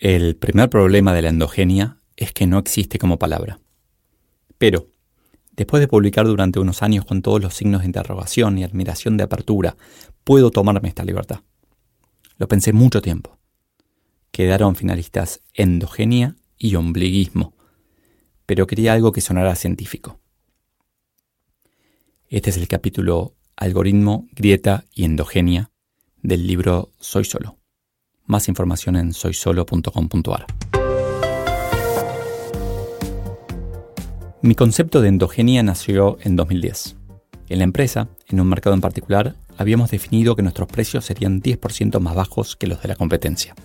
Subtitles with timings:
[0.00, 3.60] El primer problema de la endogenia es que no existe como palabra.
[4.56, 4.88] Pero,
[5.52, 9.24] después de publicar durante unos años con todos los signos de interrogación y admiración de
[9.24, 9.76] apertura,
[10.24, 11.40] puedo tomarme esta libertad.
[12.38, 13.36] Lo pensé mucho tiempo.
[14.30, 17.54] Quedaron finalistas endogenia y ombliguismo,
[18.46, 20.18] pero quería algo que sonara científico.
[22.30, 25.70] Este es el capítulo Algoritmo, Grieta y Endogenia
[26.22, 27.59] del libro Soy Solo.
[28.30, 30.46] Más información en soysolo.com.ar.
[34.40, 36.94] Mi concepto de endogenia nació en 2010.
[37.48, 41.98] En la empresa, en un mercado en particular, habíamos definido que nuestros precios serían 10%
[41.98, 43.56] más bajos que los de la competencia.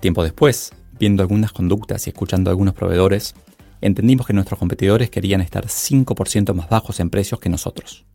[0.00, 3.34] Tiempo después, viendo algunas conductas y escuchando a algunos proveedores,
[3.82, 8.06] entendimos que nuestros competidores querían estar 5% más bajos en precios que nosotros.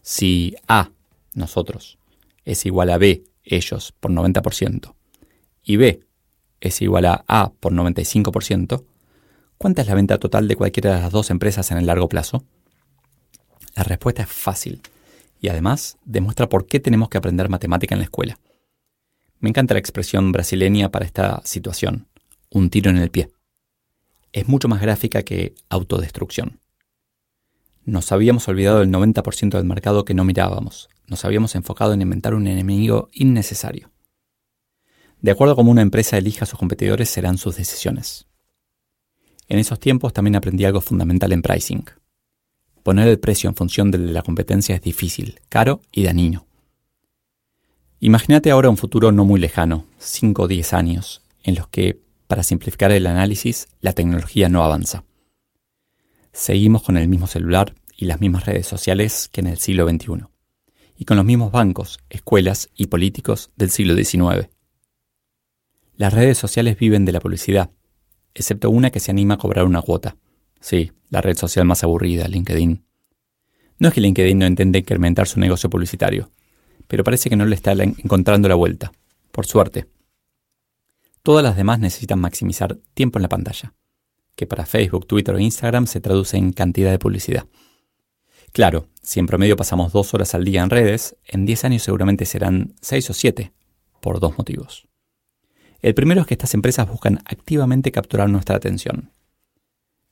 [0.00, 0.90] Si A,
[1.34, 1.98] nosotros,
[2.46, 4.94] es igual a B, ellos, por 90%,
[5.62, 6.00] y B
[6.60, 8.84] es igual a A por 95%,
[9.58, 12.44] ¿cuánta es la venta total de cualquiera de las dos empresas en el largo plazo?
[13.74, 14.82] La respuesta es fácil
[15.40, 18.38] y además demuestra por qué tenemos que aprender matemática en la escuela.
[19.38, 22.08] Me encanta la expresión brasileña para esta situación,
[22.50, 23.30] un tiro en el pie.
[24.32, 26.60] Es mucho más gráfica que autodestrucción.
[27.90, 32.34] Nos habíamos olvidado del 90% del mercado que no mirábamos, nos habíamos enfocado en inventar
[32.34, 33.90] un enemigo innecesario.
[35.20, 38.26] De acuerdo a cómo una empresa elija a sus competidores serán sus decisiones.
[39.48, 41.84] En esos tiempos también aprendí algo fundamental en pricing.
[42.84, 46.46] Poner el precio en función de la competencia es difícil, caro y dañino.
[47.98, 51.98] Imagínate ahora un futuro no muy lejano, 5 o 10 años, en los que,
[52.28, 55.02] para simplificar el análisis, la tecnología no avanza.
[56.32, 60.24] Seguimos con el mismo celular y las mismas redes sociales que en el siglo XXI
[60.96, 64.48] y con los mismos bancos, escuelas y políticos del siglo XIX.
[65.96, 67.70] Las redes sociales viven de la publicidad,
[68.32, 70.16] excepto una que se anima a cobrar una cuota.
[70.60, 72.82] Sí, la red social más aburrida, LinkedIn.
[73.78, 76.30] No es que LinkedIn no intente incrementar su negocio publicitario,
[76.88, 78.92] pero parece que no le está encontrando la vuelta.
[79.30, 79.88] Por suerte.
[81.22, 83.74] Todas las demás necesitan maximizar tiempo en la pantalla,
[84.36, 87.44] que para Facebook, Twitter o Instagram se traduce en cantidad de publicidad.
[88.52, 92.26] Claro, si en promedio pasamos dos horas al día en redes, en 10 años seguramente
[92.26, 93.52] serán 6 o 7,
[94.00, 94.88] por dos motivos.
[95.80, 99.12] El primero es que estas empresas buscan activamente capturar nuestra atención.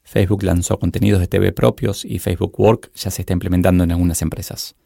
[0.03, 4.22] Facebook lanzó contenidos de TV propios y Facebook Work ya se está implementando en algunas
[4.22, 4.76] empresas.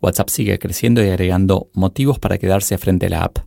[0.00, 3.38] WhatsApp sigue creciendo y agregando motivos para quedarse frente a la app.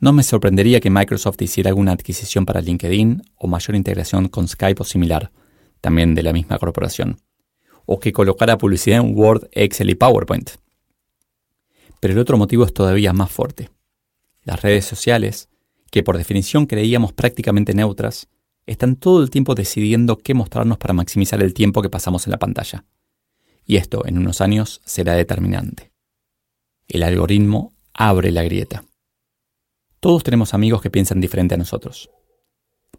[0.00, 4.82] No me sorprendería que Microsoft hiciera alguna adquisición para LinkedIn o mayor integración con Skype
[4.82, 5.32] o similar,
[5.80, 7.18] también de la misma corporación
[7.86, 10.50] o que colocara publicidad en Word, Excel y PowerPoint.
[12.00, 13.70] Pero el otro motivo es todavía más fuerte.
[14.42, 15.48] Las redes sociales,
[15.90, 18.28] que por definición creíamos prácticamente neutras,
[18.66, 22.38] están todo el tiempo decidiendo qué mostrarnos para maximizar el tiempo que pasamos en la
[22.38, 22.84] pantalla.
[23.64, 25.92] Y esto en unos años será determinante.
[26.88, 28.84] El algoritmo abre la grieta.
[30.00, 32.10] Todos tenemos amigos que piensan diferente a nosotros.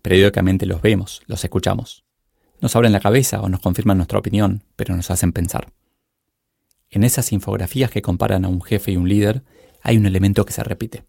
[0.01, 2.06] Periódicamente los vemos, los escuchamos.
[2.59, 5.71] Nos abren la cabeza o nos confirman nuestra opinión, pero nos hacen pensar.
[6.89, 9.43] En esas infografías que comparan a un jefe y un líder,
[9.81, 11.05] hay un elemento que se repite.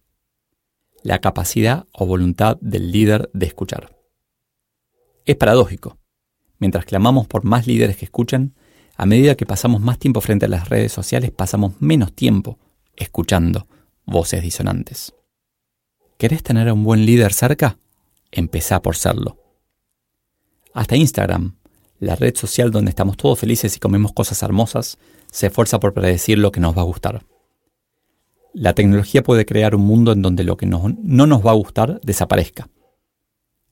[1.02, 3.96] La capacidad o voluntad del líder de escuchar.
[5.24, 5.98] Es paradójico.
[6.58, 8.54] Mientras clamamos por más líderes que escuchen,
[8.96, 12.58] a medida que pasamos más tiempo frente a las redes sociales, pasamos menos tiempo
[12.96, 13.68] escuchando
[14.04, 15.14] voces disonantes.
[16.18, 17.78] ¿Querés tener a un buen líder cerca?
[18.32, 19.38] Empezá por serlo.
[20.78, 21.56] Hasta Instagram,
[21.98, 24.96] la red social donde estamos todos felices y comemos cosas hermosas,
[25.28, 27.24] se esfuerza por predecir lo que nos va a gustar.
[28.54, 32.00] La tecnología puede crear un mundo en donde lo que no, nos va a gustar
[32.04, 32.68] desaparezca.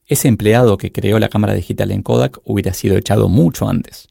[0.04, 4.08] Ese empleado que creó la cámara digital en Kodak hubiera sido echado mucho antes.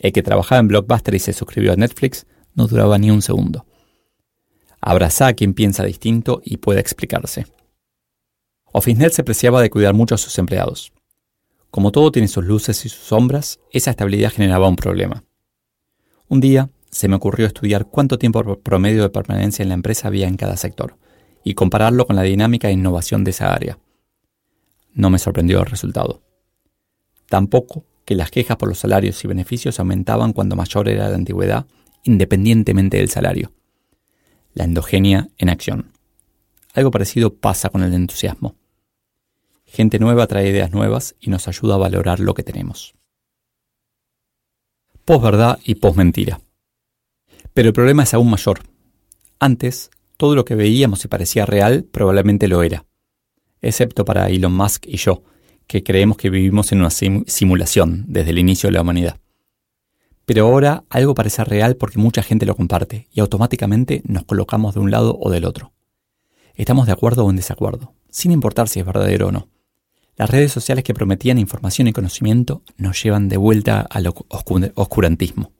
[0.00, 3.66] El que trabajaba en Blockbuster y se suscribió a Netflix no duraba ni un segundo.
[4.80, 7.46] Abraza a quien piensa distinto y pueda explicarse.
[8.72, 10.92] OfficeNet se preciaba de cuidar mucho a sus empleados.
[11.76, 15.24] Como todo tiene sus luces y sus sombras, esa estabilidad generaba un problema.
[16.26, 20.26] Un día, se me ocurrió estudiar cuánto tiempo promedio de permanencia en la empresa había
[20.26, 20.96] en cada sector
[21.44, 23.78] y compararlo con la dinámica e innovación de esa área.
[24.94, 26.22] No me sorprendió el resultado.
[27.28, 31.66] Tampoco que las quejas por los salarios y beneficios aumentaban cuando mayor era la antigüedad,
[32.04, 33.52] independientemente del salario.
[34.54, 35.92] La endogenia en acción.
[36.72, 38.56] Algo parecido pasa con el entusiasmo.
[39.66, 42.94] Gente nueva trae ideas nuevas y nos ayuda a valorar lo que tenemos.
[45.04, 46.40] Posverdad y posmentira.
[47.52, 48.60] Pero el problema es aún mayor.
[49.38, 52.86] Antes, todo lo que veíamos y parecía real probablemente lo era.
[53.60, 55.22] Excepto para Elon Musk y yo,
[55.66, 59.20] que creemos que vivimos en una simulación desde el inicio de la humanidad.
[60.24, 64.80] Pero ahora algo parece real porque mucha gente lo comparte y automáticamente nos colocamos de
[64.80, 65.72] un lado o del otro.
[66.54, 69.48] Estamos de acuerdo o en desacuerdo, sin importar si es verdadero o no.
[70.16, 74.12] Las redes sociales que prometían información y conocimiento nos llevan de vuelta al
[74.74, 75.52] oscurantismo.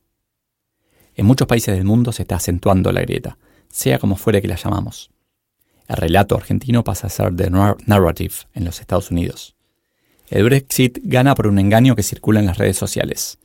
[1.14, 3.38] En muchos países del mundo se está acentuando la grieta,
[3.68, 5.10] sea como fuere que la llamamos.
[5.88, 9.56] El relato argentino pasa a ser the narrative en los Estados Unidos.
[10.28, 13.38] El Brexit gana por un engaño que circula en las redes sociales.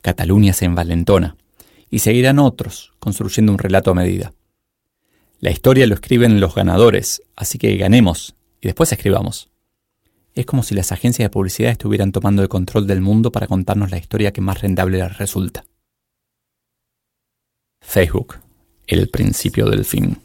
[0.00, 1.36] Cataluña se envalentona,
[1.90, 4.32] y seguirán otros construyendo un relato a medida.
[5.40, 9.50] La historia lo escriben los ganadores, así que ganemos y después escribamos.
[10.38, 13.90] Es como si las agencias de publicidad estuvieran tomando el control del mundo para contarnos
[13.90, 15.64] la historia que más rentable les resulta.
[17.80, 18.36] Facebook,
[18.86, 20.18] el principio del fin.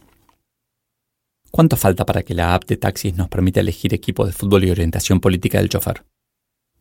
[1.49, 4.69] ¿Cuánto falta para que la app de taxis nos permita elegir equipo de fútbol y
[4.69, 6.05] orientación política del chofer?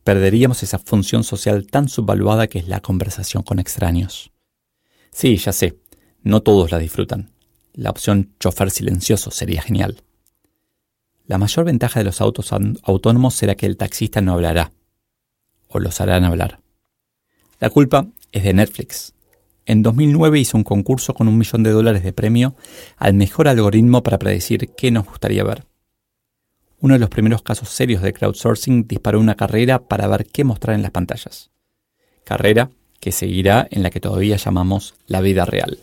[0.05, 4.31] Perderíamos esa función social tan subvaluada que es la conversación con extraños.
[5.11, 5.79] Sí, ya sé,
[6.23, 7.31] no todos la disfrutan.
[7.73, 10.03] La opción chofer silencioso sería genial.
[11.33, 12.53] La mayor ventaja de los autos
[12.83, 14.71] autónomos será que el taxista no hablará,
[15.67, 16.61] o los harán hablar.
[17.59, 19.15] La culpa es de Netflix.
[19.65, 22.55] En 2009 hizo un concurso con un millón de dólares de premio
[22.99, 25.65] al mejor algoritmo para predecir qué nos gustaría ver.
[26.81, 30.77] Uno de los primeros casos serios de crowdsourcing disparó una carrera para ver qué mostrar
[30.77, 31.51] en las pantallas.
[32.25, 32.69] Carrera
[33.01, 35.79] que seguirá en la que todavía llamamos la vida real.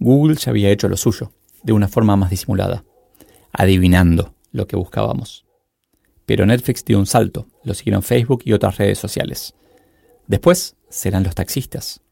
[0.00, 1.30] Google ya había hecho lo suyo,
[1.62, 2.82] de una forma más disimulada
[3.52, 5.44] adivinando lo que buscábamos.
[6.26, 9.54] Pero Netflix dio un salto, lo siguieron Facebook y otras redes sociales.
[10.26, 12.02] Después serán los taxistas.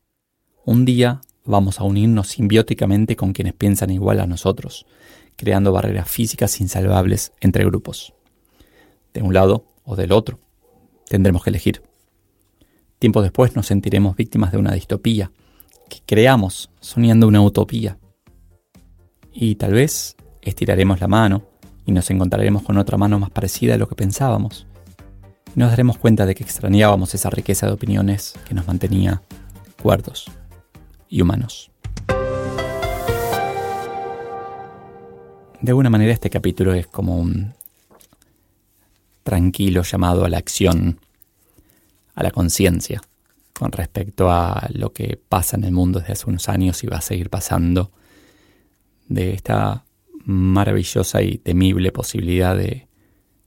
[0.64, 4.87] Un día vamos a unirnos simbióticamente con quienes piensan igual a nosotros,
[5.37, 8.12] creando barreras físicas insalvables entre grupos.
[9.14, 10.40] De un lado o del otro,
[11.08, 11.82] tendremos que elegir.
[12.99, 15.31] Tiempo después nos sentiremos víctimas de una distopía,
[15.88, 17.99] que creamos soñando una utopía.
[19.32, 20.17] Y tal vez
[20.49, 21.43] estiraremos la mano
[21.87, 24.67] y nos encontraremos con otra mano más parecida a lo que pensábamos.
[25.55, 29.23] Y nos daremos cuenta de que extrañábamos esa riqueza de opiniones que nos mantenía
[29.83, 30.31] cuerdos
[31.09, 31.71] y humanos.
[35.61, 37.55] De alguna manera este capítulo es como un
[39.23, 41.00] tranquilo llamado a la acción,
[42.15, 43.03] a la conciencia,
[43.59, 46.99] con respecto a lo que pasa en el mundo desde hace unos años y va
[46.99, 47.91] a seguir pasando,
[49.09, 49.85] de esta
[50.29, 52.87] maravillosa y temible posibilidad de,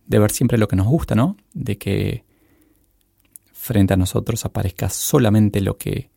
[0.07, 1.37] ver siempre lo que nos gusta, ¿no?
[1.53, 2.25] De que
[3.53, 6.09] frente a nosotros aparezca solamente lo que,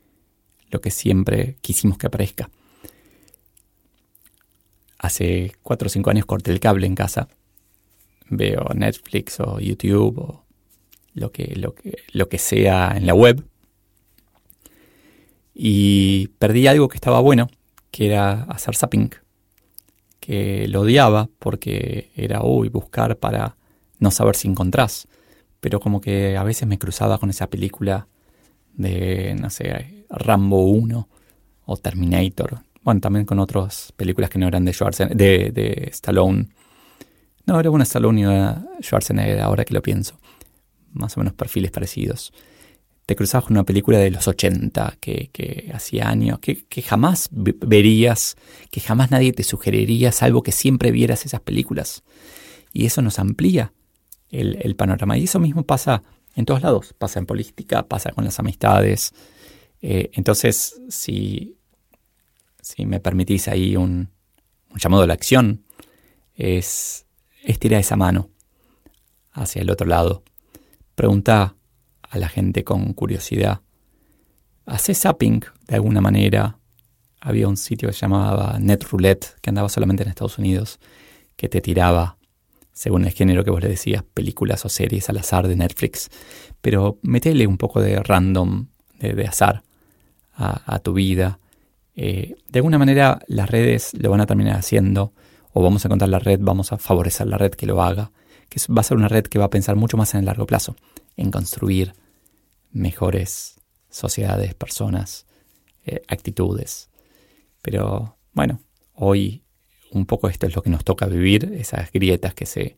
[0.71, 2.49] lo que siempre quisimos que aparezca.
[4.97, 7.29] Hace cuatro o cinco años corté el cable en casa.
[8.31, 10.47] Veo Netflix o YouTube o
[11.13, 13.45] lo que, lo que, lo que sea en la web.
[15.55, 17.51] Y perdí algo que estaba bueno,
[17.91, 19.11] que era hacer zapping
[20.25, 23.59] que lo odiaba porque era, uy, buscar para
[23.99, 25.07] no saber si encontrás.
[25.61, 28.09] Pero como que a veces me cruzaba con esa película
[28.73, 31.09] de, no sé, Rambo 1
[31.67, 32.61] o Terminator.
[32.83, 36.49] Bueno, también con otras películas que no eran de Schwarzenegger, de, de Stallone.
[37.45, 40.17] No, era una Stallone y una Schwarzenegger, ahora que lo pienso.
[40.95, 42.33] Más o menos perfiles parecidos
[43.07, 48.37] te cruzabas con una película de los 80 que, hacía años, que, jamás verías,
[48.71, 52.03] que jamás nadie te sugeriría, salvo que siempre vieras esas películas.
[52.73, 53.73] Y eso nos amplía
[54.31, 55.19] el, panorama.
[55.19, 56.03] Y eso mismo pasa
[56.35, 56.95] en todos lados.
[56.97, 59.13] Pasa en política, pasa con las amistades.
[59.83, 61.57] Eh, entonces, si,
[62.63, 64.11] si me permitís ahí un,
[64.71, 65.63] un llamado a la acción,
[66.35, 67.07] es
[67.45, 68.31] estirar esa mano
[69.33, 70.25] hacia el otro lado.
[70.95, 71.55] Pregunta
[72.11, 73.61] a la gente con curiosidad.
[74.67, 76.59] Hacé zapping de alguna manera.
[77.21, 80.79] Había un sitio que se llamaba NetRoulette, que andaba solamente en Estados Unidos,
[81.37, 82.19] que te tiraba,
[82.73, 86.11] según el género que vos le decías, películas o series al azar de Netflix.
[86.61, 88.67] Pero metele un poco de random,
[88.99, 89.63] de, azar
[90.37, 91.39] a, tu vida.
[91.97, 95.13] Eh, de alguna manera las redes lo van a terminar haciendo,
[95.53, 98.11] o vamos a encontrar la red, vamos a favorecer la red que lo haga,
[98.49, 100.47] que va a ser una red que va a pensar mucho más en el largo
[100.47, 100.77] plazo,
[101.17, 101.95] en construir
[102.73, 103.61] mejores
[103.91, 105.27] sociedades, personas,
[105.87, 106.91] eh, actitudes.
[107.63, 108.61] Pero bueno,
[108.95, 109.45] hoy
[109.91, 112.77] un poco esto es lo que nos toca vivir, esas grietas que se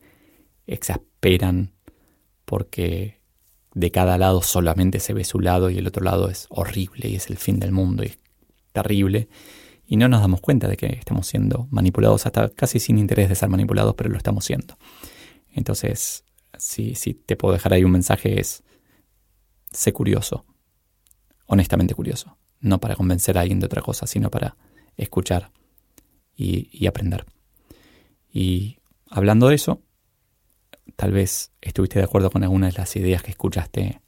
[0.66, 1.73] exasperan
[2.44, 3.20] porque
[3.75, 7.16] de cada lado solamente se ve su lado y el otro lado es horrible y
[7.16, 8.18] es el fin del mundo y es
[8.73, 9.28] terrible.
[9.87, 13.35] Y no nos damos cuenta de que estamos siendo manipulados hasta casi sin interés de
[13.35, 14.76] ser manipulados, pero lo estamos siendo.
[15.56, 16.25] Entonces,
[16.58, 18.62] si, si te puedo dejar ahí un mensaje es,
[19.72, 20.44] sé curioso,
[21.46, 24.56] honestamente curioso, no para convencer a alguien de otra cosa, sino para
[24.96, 25.50] escuchar
[26.36, 27.25] y, aprender.
[28.30, 29.82] Y hablando de eso,
[30.94, 34.02] tal vez estuviste de acuerdo con alguna de las ideas que escuchaste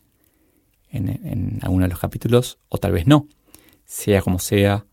[0.90, 3.26] en, en alguno de los capítulos, o tal vez no.
[3.86, 4.84] Sea como sea,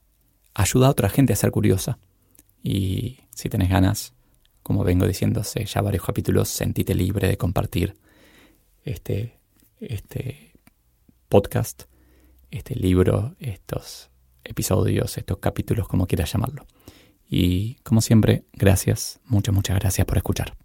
[0.53, 1.99] ayuda a otra gente a ser curiosa.
[2.63, 4.14] Y si tenés ganas,
[4.65, 7.95] como vengo diciéndose ya varios capítulos, sentite libre de compartir
[8.83, 9.37] este,
[9.79, 10.53] este
[11.29, 11.83] podcast,
[12.49, 14.09] este libro, estos
[14.43, 16.65] episodios, estos capítulos, como quieras llamarlo.
[17.29, 20.64] Y como siempre, gracias, muchas, muchas gracias por escuchar.